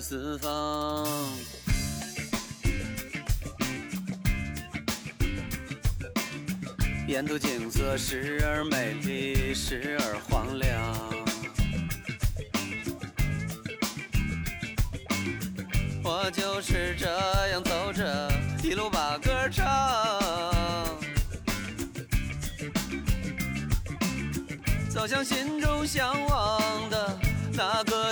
[0.00, 1.06] 四方。
[7.06, 10.94] 沿途景色时而美丽，时而荒凉。
[16.02, 17.06] 我就是这
[17.52, 18.32] 样走着，
[18.62, 19.64] 一路把歌唱。
[24.90, 27.18] 走向心中向往的
[27.52, 28.05] 那个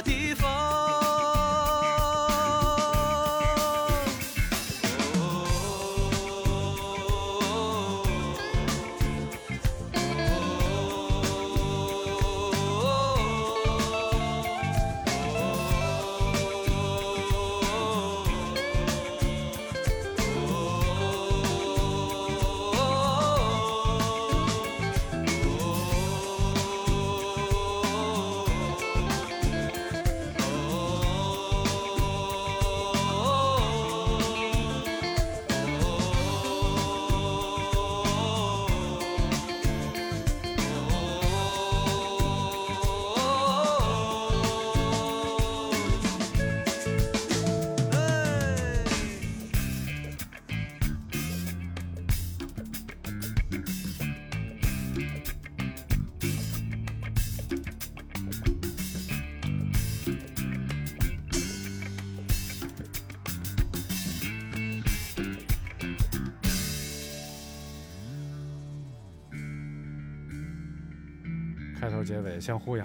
[72.04, 72.84] 结尾相呼应，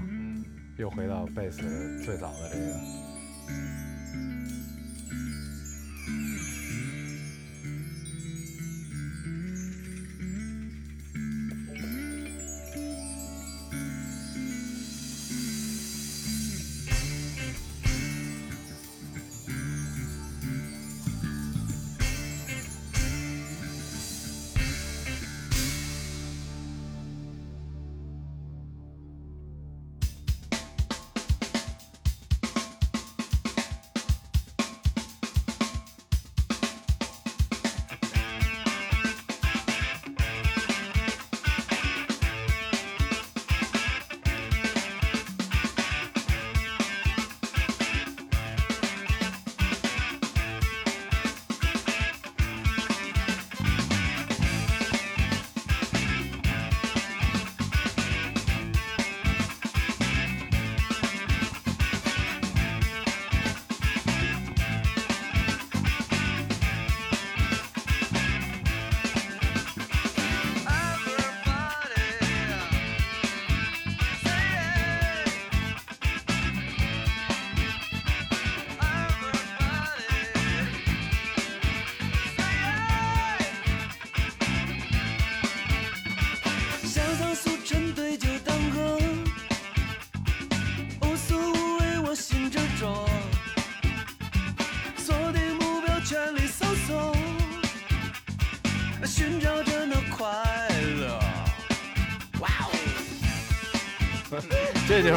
[0.78, 2.99] 又回到贝斯最早的这个。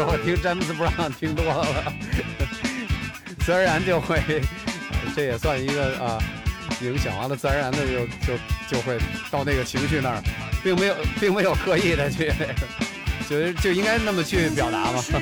[0.03, 1.92] 是我听詹姆斯布朗听多了，
[3.46, 4.20] 自然而然就会，
[5.14, 6.18] 这也算一个啊
[6.80, 8.38] 影响，完了自然而然的就就
[8.68, 8.98] 就会
[9.30, 10.22] 到那个情绪那儿，
[10.62, 12.55] 并没有并没有刻意的去那个，
[13.30, 15.03] 就就应该那么去表达嘛。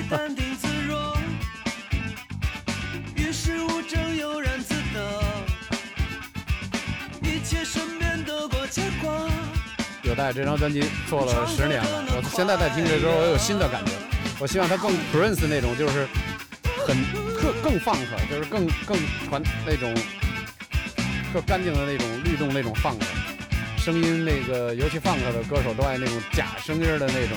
[10.02, 14.09] 有待这张专辑做了十年了，我现在在听的时候，我有新的感觉。
[14.40, 16.08] 我希望他更 Prince 那种，就是
[16.86, 16.96] 很
[17.38, 18.96] 特更 funk，就是更更
[19.28, 19.94] 传那种
[21.30, 22.96] 特干净的那种律动那种 funk，
[23.76, 27.36] 声音那个尤其 funk 的歌手都爱那种假声音的那种，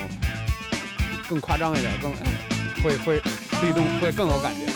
[1.27, 2.09] 更夸张一点，更
[2.81, 3.15] 会会
[3.61, 4.72] 律动会更有感觉。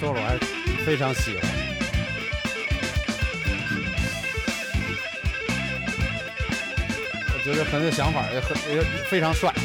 [0.00, 0.40] 这个冯冲 solo 还是
[0.84, 1.42] 非常喜欢。
[7.34, 9.52] 我觉得很有想法，也很也非常帅。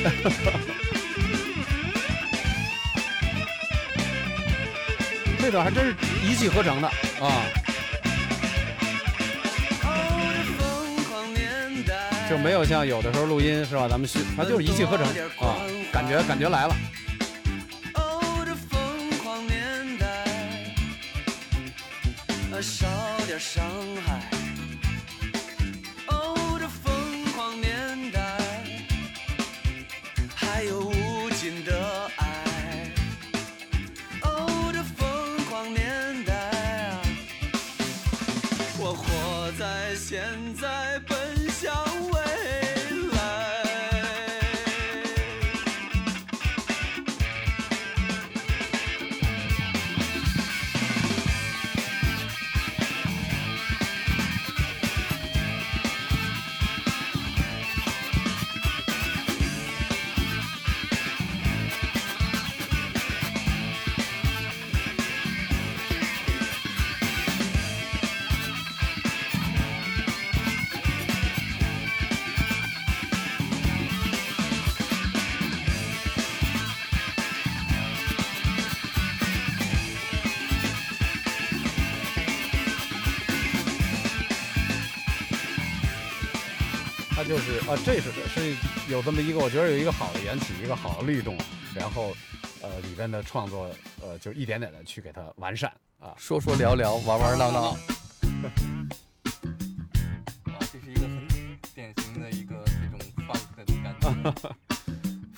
[5.40, 7.46] 这段还真是一气呵成的啊，
[12.28, 13.88] 就没有像有的时候录音是吧？
[13.88, 15.06] 咱们是它就是一气呵成
[15.38, 15.56] 啊，
[15.94, 16.76] 感觉感觉来了。
[87.16, 88.54] 它就是啊，这是是
[88.92, 91.38] 有这么一个，我觉得有一个好的缘起，一个好的律动，
[91.74, 92.14] 然后
[92.62, 93.70] 呃里边的创作
[94.02, 96.14] 呃就一点点的去给它完善啊。
[96.18, 97.72] 说说聊聊，玩玩闹闹。
[100.44, 101.26] 哇，这是一个很
[101.74, 104.08] 典型的一个这种 funk 的感觉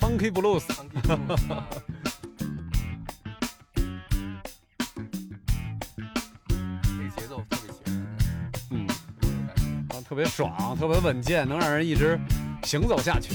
[0.00, 0.64] Funky Blues，
[10.18, 12.18] 别爽，特别稳健，能让人一直
[12.64, 13.32] 行走下去。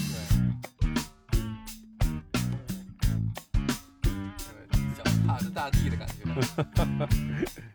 [4.02, 4.12] 对，
[4.98, 6.26] 脚踏着大地的感觉。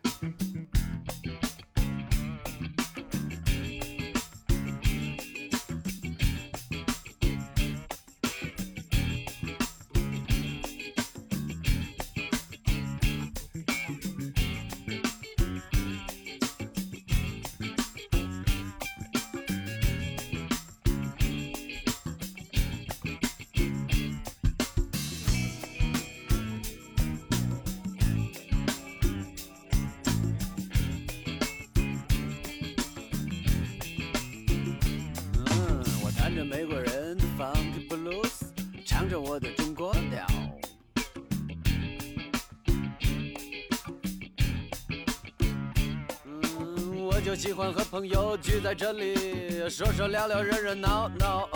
[48.61, 51.49] 在这里，说说聊聊，热热闹闹。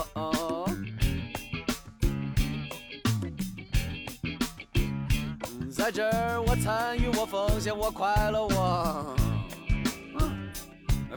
[5.69, 9.15] 在这儿，我参与，我奉献，我快乐，我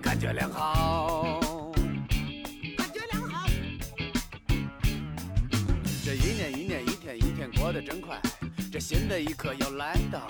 [0.02, 1.40] 感觉良好。
[2.76, 3.48] 感觉良好。
[6.04, 8.20] 这一年一年，一天一天过得真快，
[8.72, 10.26] 这新的一刻又来到。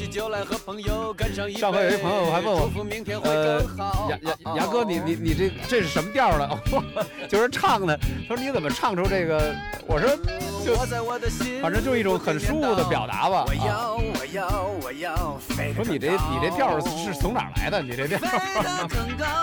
[0.00, 1.60] 起酒来和朋友干上一杯。
[1.60, 4.08] 上回有一朋友还问我祝福明天会呃更好。
[4.10, 6.48] 牙牙牙哥，你你你这这是什么调儿的？
[7.28, 7.94] 就是唱的。
[8.26, 9.54] 他说你怎么唱出这个？
[9.86, 10.08] 我说
[10.64, 10.74] 就
[11.60, 13.44] 反正就一种很舒服的表达吧。
[13.46, 17.82] 我啊，要，我要，我要飞说你这你这调儿是从哪来的？
[17.82, 19.26] 你这调儿飞得更高。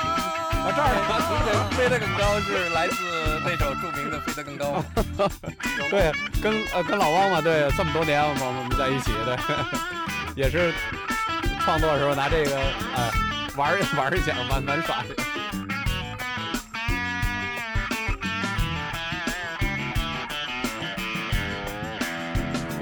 [0.58, 2.96] 啊这儿呢 飞得更高是来自
[3.46, 4.84] 那首著名的《飞得更高》。
[5.92, 9.38] 对，跟呃跟老汪嘛，对，这么多年我们我们在一起，对，
[10.38, 10.72] 也是
[11.62, 12.56] 创作的时候拿这个
[12.96, 13.10] 哎
[13.56, 15.10] 玩玩一下，玩 玩耍去。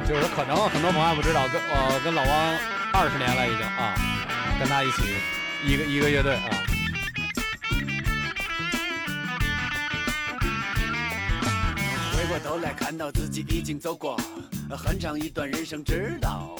[0.06, 2.58] 就是可能很多朋友不知道，跟我、跟老汪
[2.92, 3.96] 二十年了已经啊，
[4.60, 5.04] 跟他一起
[5.64, 6.50] 一个一个乐队啊。
[12.14, 14.20] 回过头来看到自己已经走过
[14.70, 16.54] 很长一段人生之道。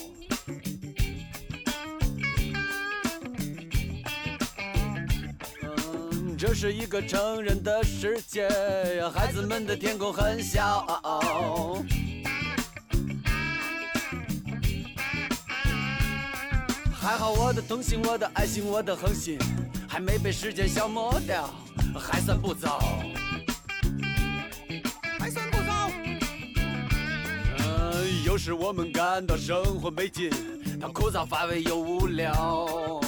[6.48, 8.48] 这是一个成人的世界，
[9.12, 10.86] 孩子们的天空很小。
[16.94, 19.40] 还好我的童心，我的爱心，我的恒心，
[19.90, 21.50] 还没被时间消磨掉，
[22.00, 22.78] 还算不糟。
[25.18, 25.90] 还算不糟。
[28.24, 30.30] 有时我们感到生活没劲，
[30.80, 33.02] 它枯燥乏味又无聊。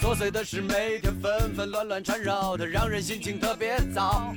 [0.00, 4.34] 琐碎的事每天纷纷乱乱缠绕，它让人心情特别糟。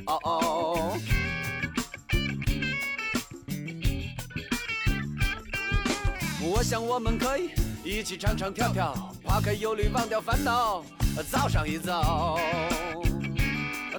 [6.41, 7.51] 我想我们可以
[7.84, 8.93] 一起唱唱跳跳，
[9.24, 10.84] 花开有绿，忘掉烦恼，
[11.32, 12.38] 早上一造，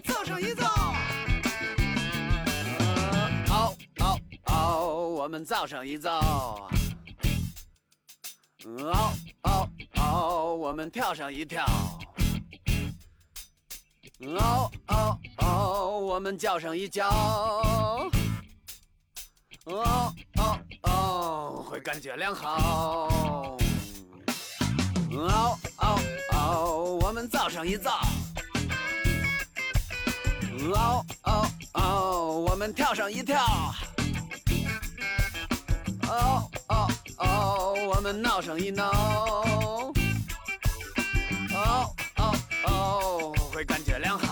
[0.05, 0.67] 造上一早，
[3.49, 6.69] 好，好，好，我们早上一造。
[8.67, 9.13] 哦
[9.43, 9.69] 哦
[10.13, 11.65] 哦，我们跳上一跳。
[14.21, 17.09] 哦哦哦，我们叫上一叫。
[17.09, 18.11] 哦
[19.67, 20.13] 哦
[20.83, 23.59] 哦，会感觉良好。
[25.13, 25.99] 哦哦
[26.33, 28.01] 哦，我们造上一造。
[30.73, 33.45] 哦哦哦，我们跳上一跳。
[36.09, 36.89] 哦哦
[37.19, 39.93] 哦，我们闹上一闹。
[41.65, 42.35] 哦哦
[42.67, 44.24] 哦，会感觉良好。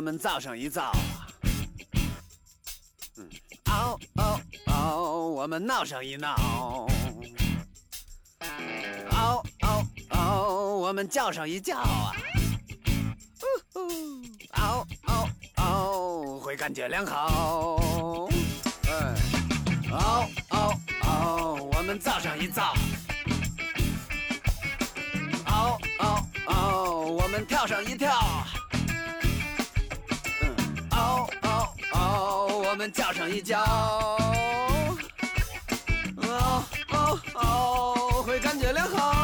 [0.00, 0.92] 我们造上一造。
[3.18, 3.28] 嗯，
[3.66, 6.36] 哦哦哦，我们闹上一闹。
[9.10, 12.12] 哦哦哦，我们叫上一叫啊。
[13.42, 13.44] 呜
[13.74, 13.80] 呼
[14.54, 15.28] 哦哦
[15.58, 17.86] 哦，会感觉良好。
[18.88, 19.14] 哎，
[19.92, 22.72] 哦哦哦，我们造上一造。
[25.44, 28.18] 哦哦哦，我们跳上一跳。
[32.80, 33.60] 们叫上一叫。
[33.60, 34.96] 哦
[36.88, 39.20] 哦哦，会感觉良好。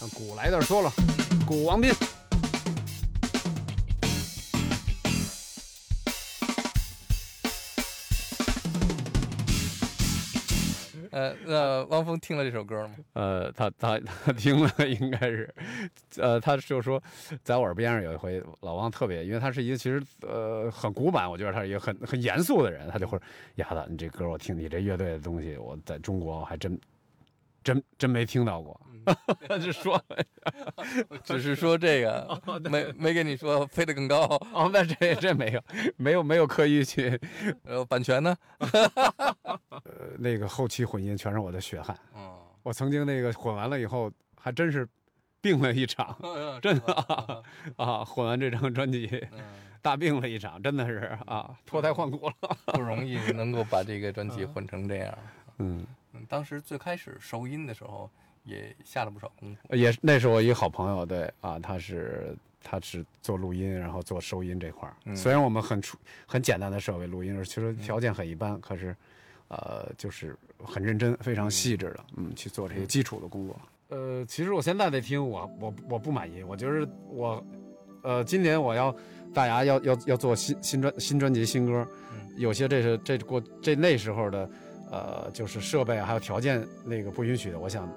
[0.00, 0.92] 让鼓来点说了，
[1.44, 1.92] 古王斌。
[12.04, 12.94] 峰听了这首歌吗？
[13.14, 15.54] 呃，他他他听了应该是，
[16.18, 17.02] 呃，他就说，
[17.42, 23.24] 在我耳边上有一回，老王特别，因为他是一个其实呃很古板，我觉得他是一个很很严肃的人，他就会说，
[23.56, 26.78] 丫的，你这歌我听你这乐队的东西，我在中国我还真
[27.62, 28.78] 真真没听到过。
[29.60, 30.00] 就说
[31.24, 32.40] 只是说这个，
[32.70, 34.20] 没没跟你说飞得更高，
[34.52, 35.62] 哦，那这这没有，
[35.96, 37.18] 没有没有刻意去，
[37.66, 38.36] 呃，版权呢？
[38.60, 41.98] 呃，那个后期混音全是我的血汗。
[42.14, 44.08] 哦，我曾经那个混完了以后，
[44.40, 44.88] 还真是
[45.40, 46.16] 病了一场，
[46.62, 47.42] 真的啊
[47.76, 48.04] 啊！
[48.04, 49.40] 混完这张专辑，嗯，
[49.82, 52.34] 大病了一场，真的是啊，脱胎换骨了。
[52.66, 55.18] 不容易能够把这个专辑混成这样。
[55.58, 55.84] 嗯，
[56.14, 58.08] 嗯，当时最开始收音的时候，
[58.44, 59.74] 也下了不少功夫。
[59.74, 64.94] 也是那是我一个好朋友，对啊，他是他是做录音，然后做收音这块儿。
[65.06, 65.96] 嗯虽然我们很出
[66.26, 68.94] 很简单的设备录音，其实条件很一般，可是
[69.48, 73.60] 呃，就是很认真、非常细致的，嗯，去做这些基础的工作。
[73.88, 77.44] 呃，其实我现在在听，我我我不满意，我觉得我
[78.02, 78.94] 呃，今年我要
[79.34, 84.50] 大牙要要要做新新专新专辑新歌，嗯有些这是这过这那时候的
[84.92, 87.88] 呃，就是设备啊还有条件那个不允许的，我想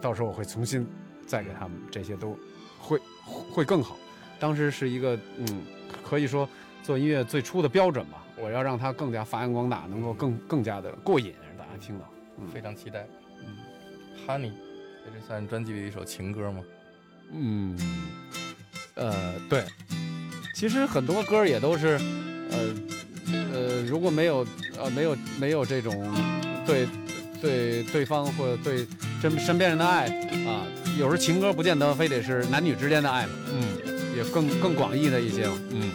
[0.00, 0.86] 到时候我会重新
[1.26, 2.36] 再给他们这些都
[2.78, 3.96] 会会更好。
[4.40, 5.62] 当时是一个嗯，
[6.02, 6.48] 可以说
[6.82, 12.04] 做音乐最初的标准吧，我要让它更加发扬光大，能够更更加的过瘾，让大家听到。
[12.38, 13.06] 嗯非常期待。
[13.46, 13.56] 嗯
[14.26, 14.52] ，Honey，
[15.04, 16.62] 这是算专辑里的一首情歌吗？
[17.32, 17.78] 嗯，
[18.94, 19.64] 呃，对，
[20.54, 22.00] 其实很多歌也都是，
[22.50, 22.58] 呃
[23.52, 24.44] 呃，如果没有
[24.82, 26.12] 呃没有没有这种
[26.66, 26.86] 对
[27.40, 28.86] 对对方或者对
[29.20, 30.06] 身身边人的爱
[30.46, 30.66] 啊，
[30.98, 35.90] 有时候情歌不见得非得是男女之间的爱嘛，嗯，也更更广义的一些嘛，嗯。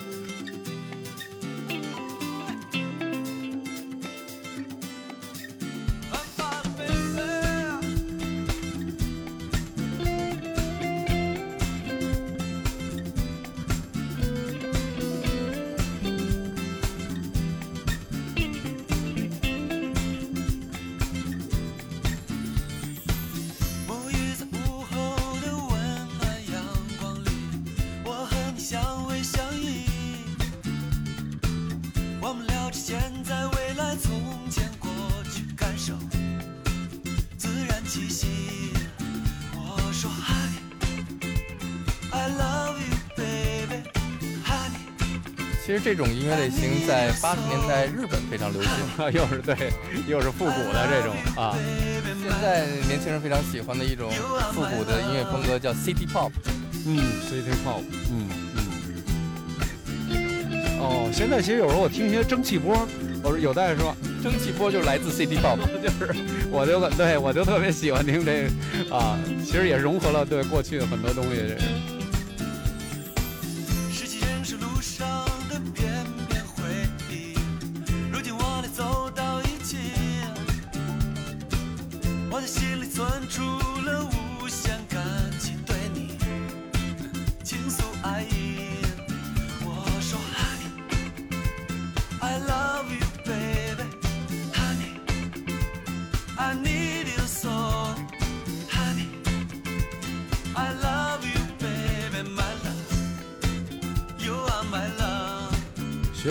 [45.85, 48.71] 这种音乐类型在八十年代日本非常流行，
[49.13, 49.71] 又是对，
[50.07, 51.55] 又是复古的这种啊，
[52.23, 54.09] 现在年轻人非常喜欢的一种
[54.51, 56.31] 复古的音乐风格叫 City Pop。
[56.87, 56.97] 嗯
[57.29, 58.65] ，City Pop，嗯嗯。
[60.79, 62.75] 哦，现在其实有时候我听一些蒸汽波，
[63.21, 65.59] 我说有在说，蒸汽波就是来自 City Pop。
[65.83, 66.15] 就是
[66.49, 68.49] 我就对我就特别喜欢听这
[68.89, 71.35] 个啊，其实也融合了对过去的很多东西。
[71.35, 71.84] 拾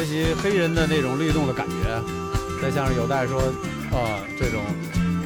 [0.05, 1.75] 学习黑人的那种律动的感觉，
[2.61, 3.41] 再加上有待说，
[3.91, 4.63] 呃，这种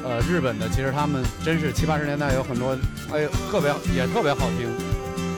[0.05, 2.79] 呃日本的，其实他们真是七八十年代有很多，
[3.13, 4.71] 哎，特别也特别好听。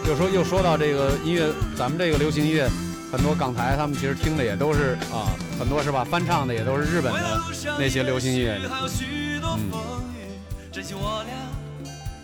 [0.06, 2.68] 又说又说到这个音乐，咱们这个流行音乐，
[3.10, 7.40] 很多港台他们其实听的也都是啊，很多是吧，翻唱的也都是日本的
[7.78, 8.60] 那些流行音乐。
[8.68, 9.80] 还有许多风
[10.14, 10.36] 雨，
[10.70, 11.34] 珍惜我俩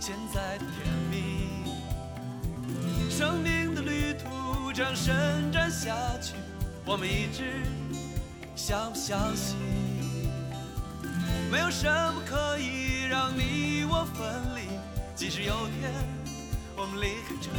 [0.00, 1.16] 现在的甜蜜。
[3.08, 6.15] 生命的旅途这样伸展下去，
[6.86, 7.42] 我们一直
[8.54, 9.56] 相不相信？
[11.50, 14.24] 没有什么可以让你我分
[14.54, 14.60] 离，
[15.16, 15.92] 即使有天
[16.76, 17.56] 我们离开这里。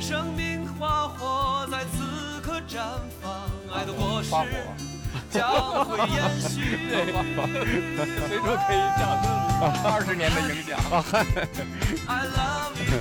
[0.00, 4.30] 生命花火在此刻绽放，爱的果实
[5.30, 6.90] 将会延续。
[8.18, 9.02] 所以说可以讲
[9.94, 10.76] 二十年的影响。
[12.08, 12.98] I love you,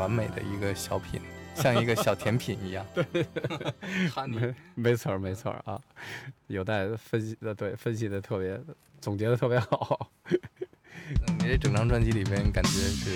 [0.00, 1.20] 完美的一个小品，
[1.54, 2.84] 像一个小甜品一样。
[2.94, 3.04] 对，
[4.10, 5.78] 哈尼没没错儿没错儿啊，
[6.46, 8.58] 有待分析的，对，分析的特别，
[8.98, 10.10] 总结的特别好。
[10.30, 10.38] 嗯
[11.40, 13.10] 你这整张专辑里边感觉是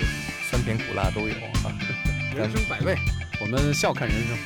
[0.51, 1.73] 酸甜苦辣都有啊。
[2.35, 2.97] 人生百味，
[3.41, 4.37] 我们笑看人生，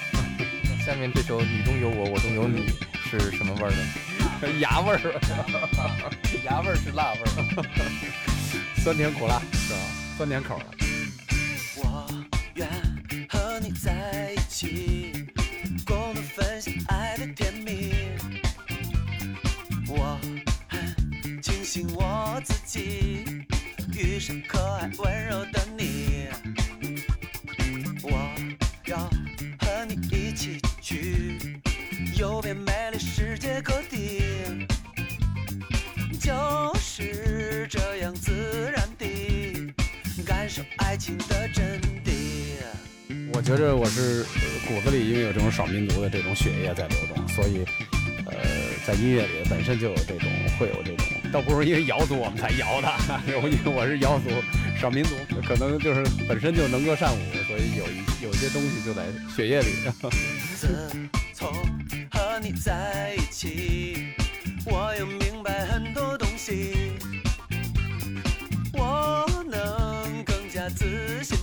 [0.85, 2.67] 下面这首《你中有我，我中有你》
[3.09, 4.53] 是什么味儿的？
[4.61, 5.01] 牙味儿，
[6.45, 7.25] 牙味儿是辣味儿。
[8.83, 9.81] 酸甜苦辣是吧？
[10.19, 10.78] 酸甜口儿的。
[22.69, 23.25] 己
[23.97, 26.27] 遇上可爱温柔的你。
[28.03, 28.31] 我
[28.85, 28.99] 要
[29.59, 31.39] 和你一起去
[32.19, 34.21] 游遍美丽世界各地，
[36.21, 39.73] 就是这样自然地
[40.27, 42.11] 感受爱情的真谛。
[43.33, 44.25] 我觉着我是
[44.67, 47.65] 骨子里因为有这种少民族的这种血液在流动，所以
[48.27, 48.37] 呃
[48.87, 52.93] 在音乐里本身就有这种会有这种，倒不是因为瑶族我们才摇的，
[53.27, 54.31] 因为我是瑶族
[54.81, 55.15] 少民族，
[55.47, 59.05] 可能就是本身就能歌善舞，所以有一有些东西就在
[59.35, 59.69] 血液里。
[60.57, 60.91] 自
[61.35, 61.53] 从
[62.11, 64.09] 和你在一起，
[64.65, 66.93] 我又明白很多东西，
[68.73, 71.38] 我能更加自信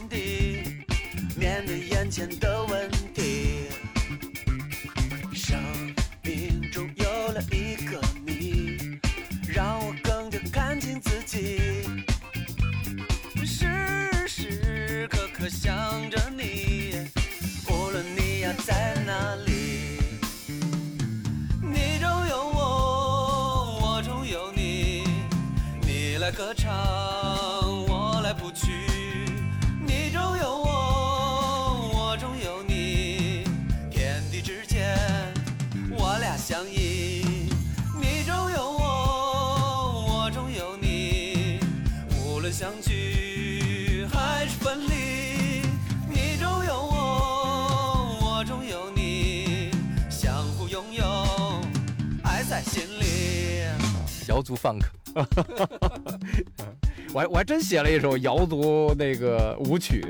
[54.46, 54.84] 族 funk，
[57.12, 60.06] 我还我还真写了一首瑶族那个舞曲，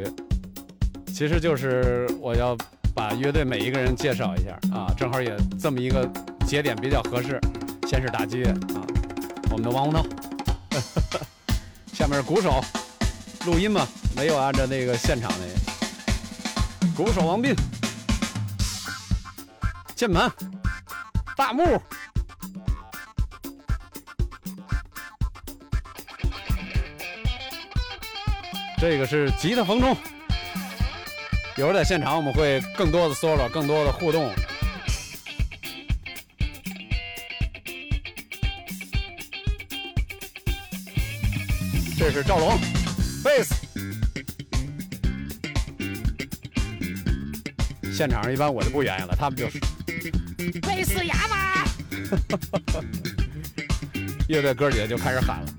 [1.07, 2.55] 其实就是我要
[2.93, 6.05] 把乐队每一个人介绍一下啊，正好也这么一个
[6.45, 7.39] 节点比较合适。
[7.87, 8.83] 先是打击乐啊，
[9.51, 10.05] 我们的王洪涛，
[11.93, 12.61] 下面是鼓手，
[13.45, 15.45] 录音嘛，没有按照那个现场那
[16.89, 17.55] 个，鼓手王斌，
[19.95, 20.29] 键盘
[21.37, 21.81] 大木。
[28.87, 29.97] 这个是吉他冯冲，
[31.57, 34.31] 一会儿在现场我们会更多的 solo，更多的互动。
[41.97, 42.59] 这是赵龙，
[43.23, 43.55] 贝斯。
[47.91, 49.59] 现场一般我就不原因了，他们就是
[50.61, 51.65] 贝斯哑巴。
[54.29, 55.54] 乐队哥姐就开始喊了。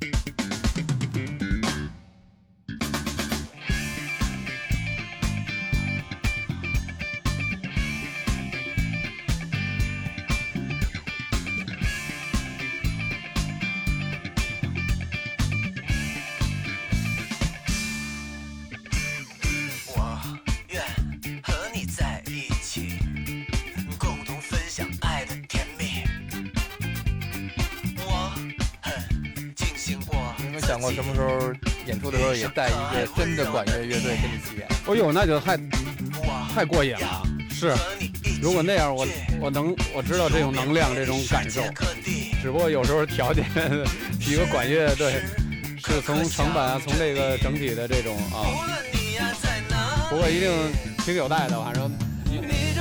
[30.96, 31.52] 什么时候
[31.86, 34.66] 演出的时候也带一个真的管乐乐队跟你一起演？
[34.86, 35.58] 哦呦，那就太
[36.54, 37.22] 太过瘾了。
[37.50, 37.74] 是，
[38.40, 39.06] 如果那样我，
[39.38, 41.60] 我能我知道这种能量，这种感受。
[42.40, 43.44] 只不过有时候条件，
[44.20, 45.20] 一个管乐队
[45.84, 48.48] 是从成本啊，从这个整体的这种啊，
[50.08, 50.50] 不过一定
[51.04, 51.92] 挺有待的，反正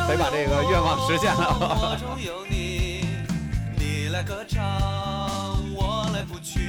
[0.07, 1.99] 得把这个愿望实现了。
[1.99, 4.63] 中有你，来歌唱，
[5.75, 6.64] 我来谱曲。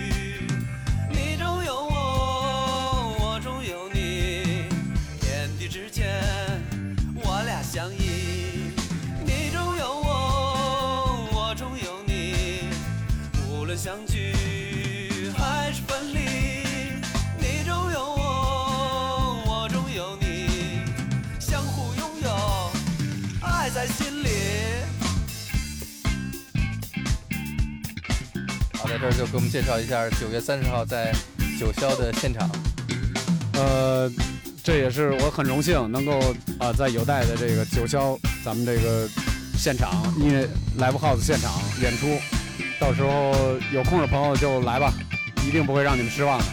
[13.86, 14.32] 相聚
[15.38, 16.18] 还是分离。
[17.38, 20.80] 你中有我，我中有你，
[21.38, 22.72] 相互拥有，
[23.40, 24.28] 爱在心里。
[28.74, 31.12] 好，在这儿就给我们介绍一下九月三十号在
[31.56, 32.50] 九霄的现场。
[33.52, 34.10] 呃，
[34.64, 39.08] 这也是我很荣幸能够啊、在有待的这个九霄咱们这个
[39.56, 40.44] 现场音乐
[40.76, 42.18] live house 现场演出，
[42.78, 44.92] 到时候有空的朋友就来吧，
[45.46, 46.44] 一定不会让你们失望的。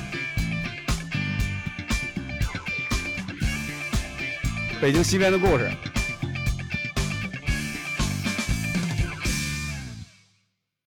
[4.82, 5.70] 北京西边的故事，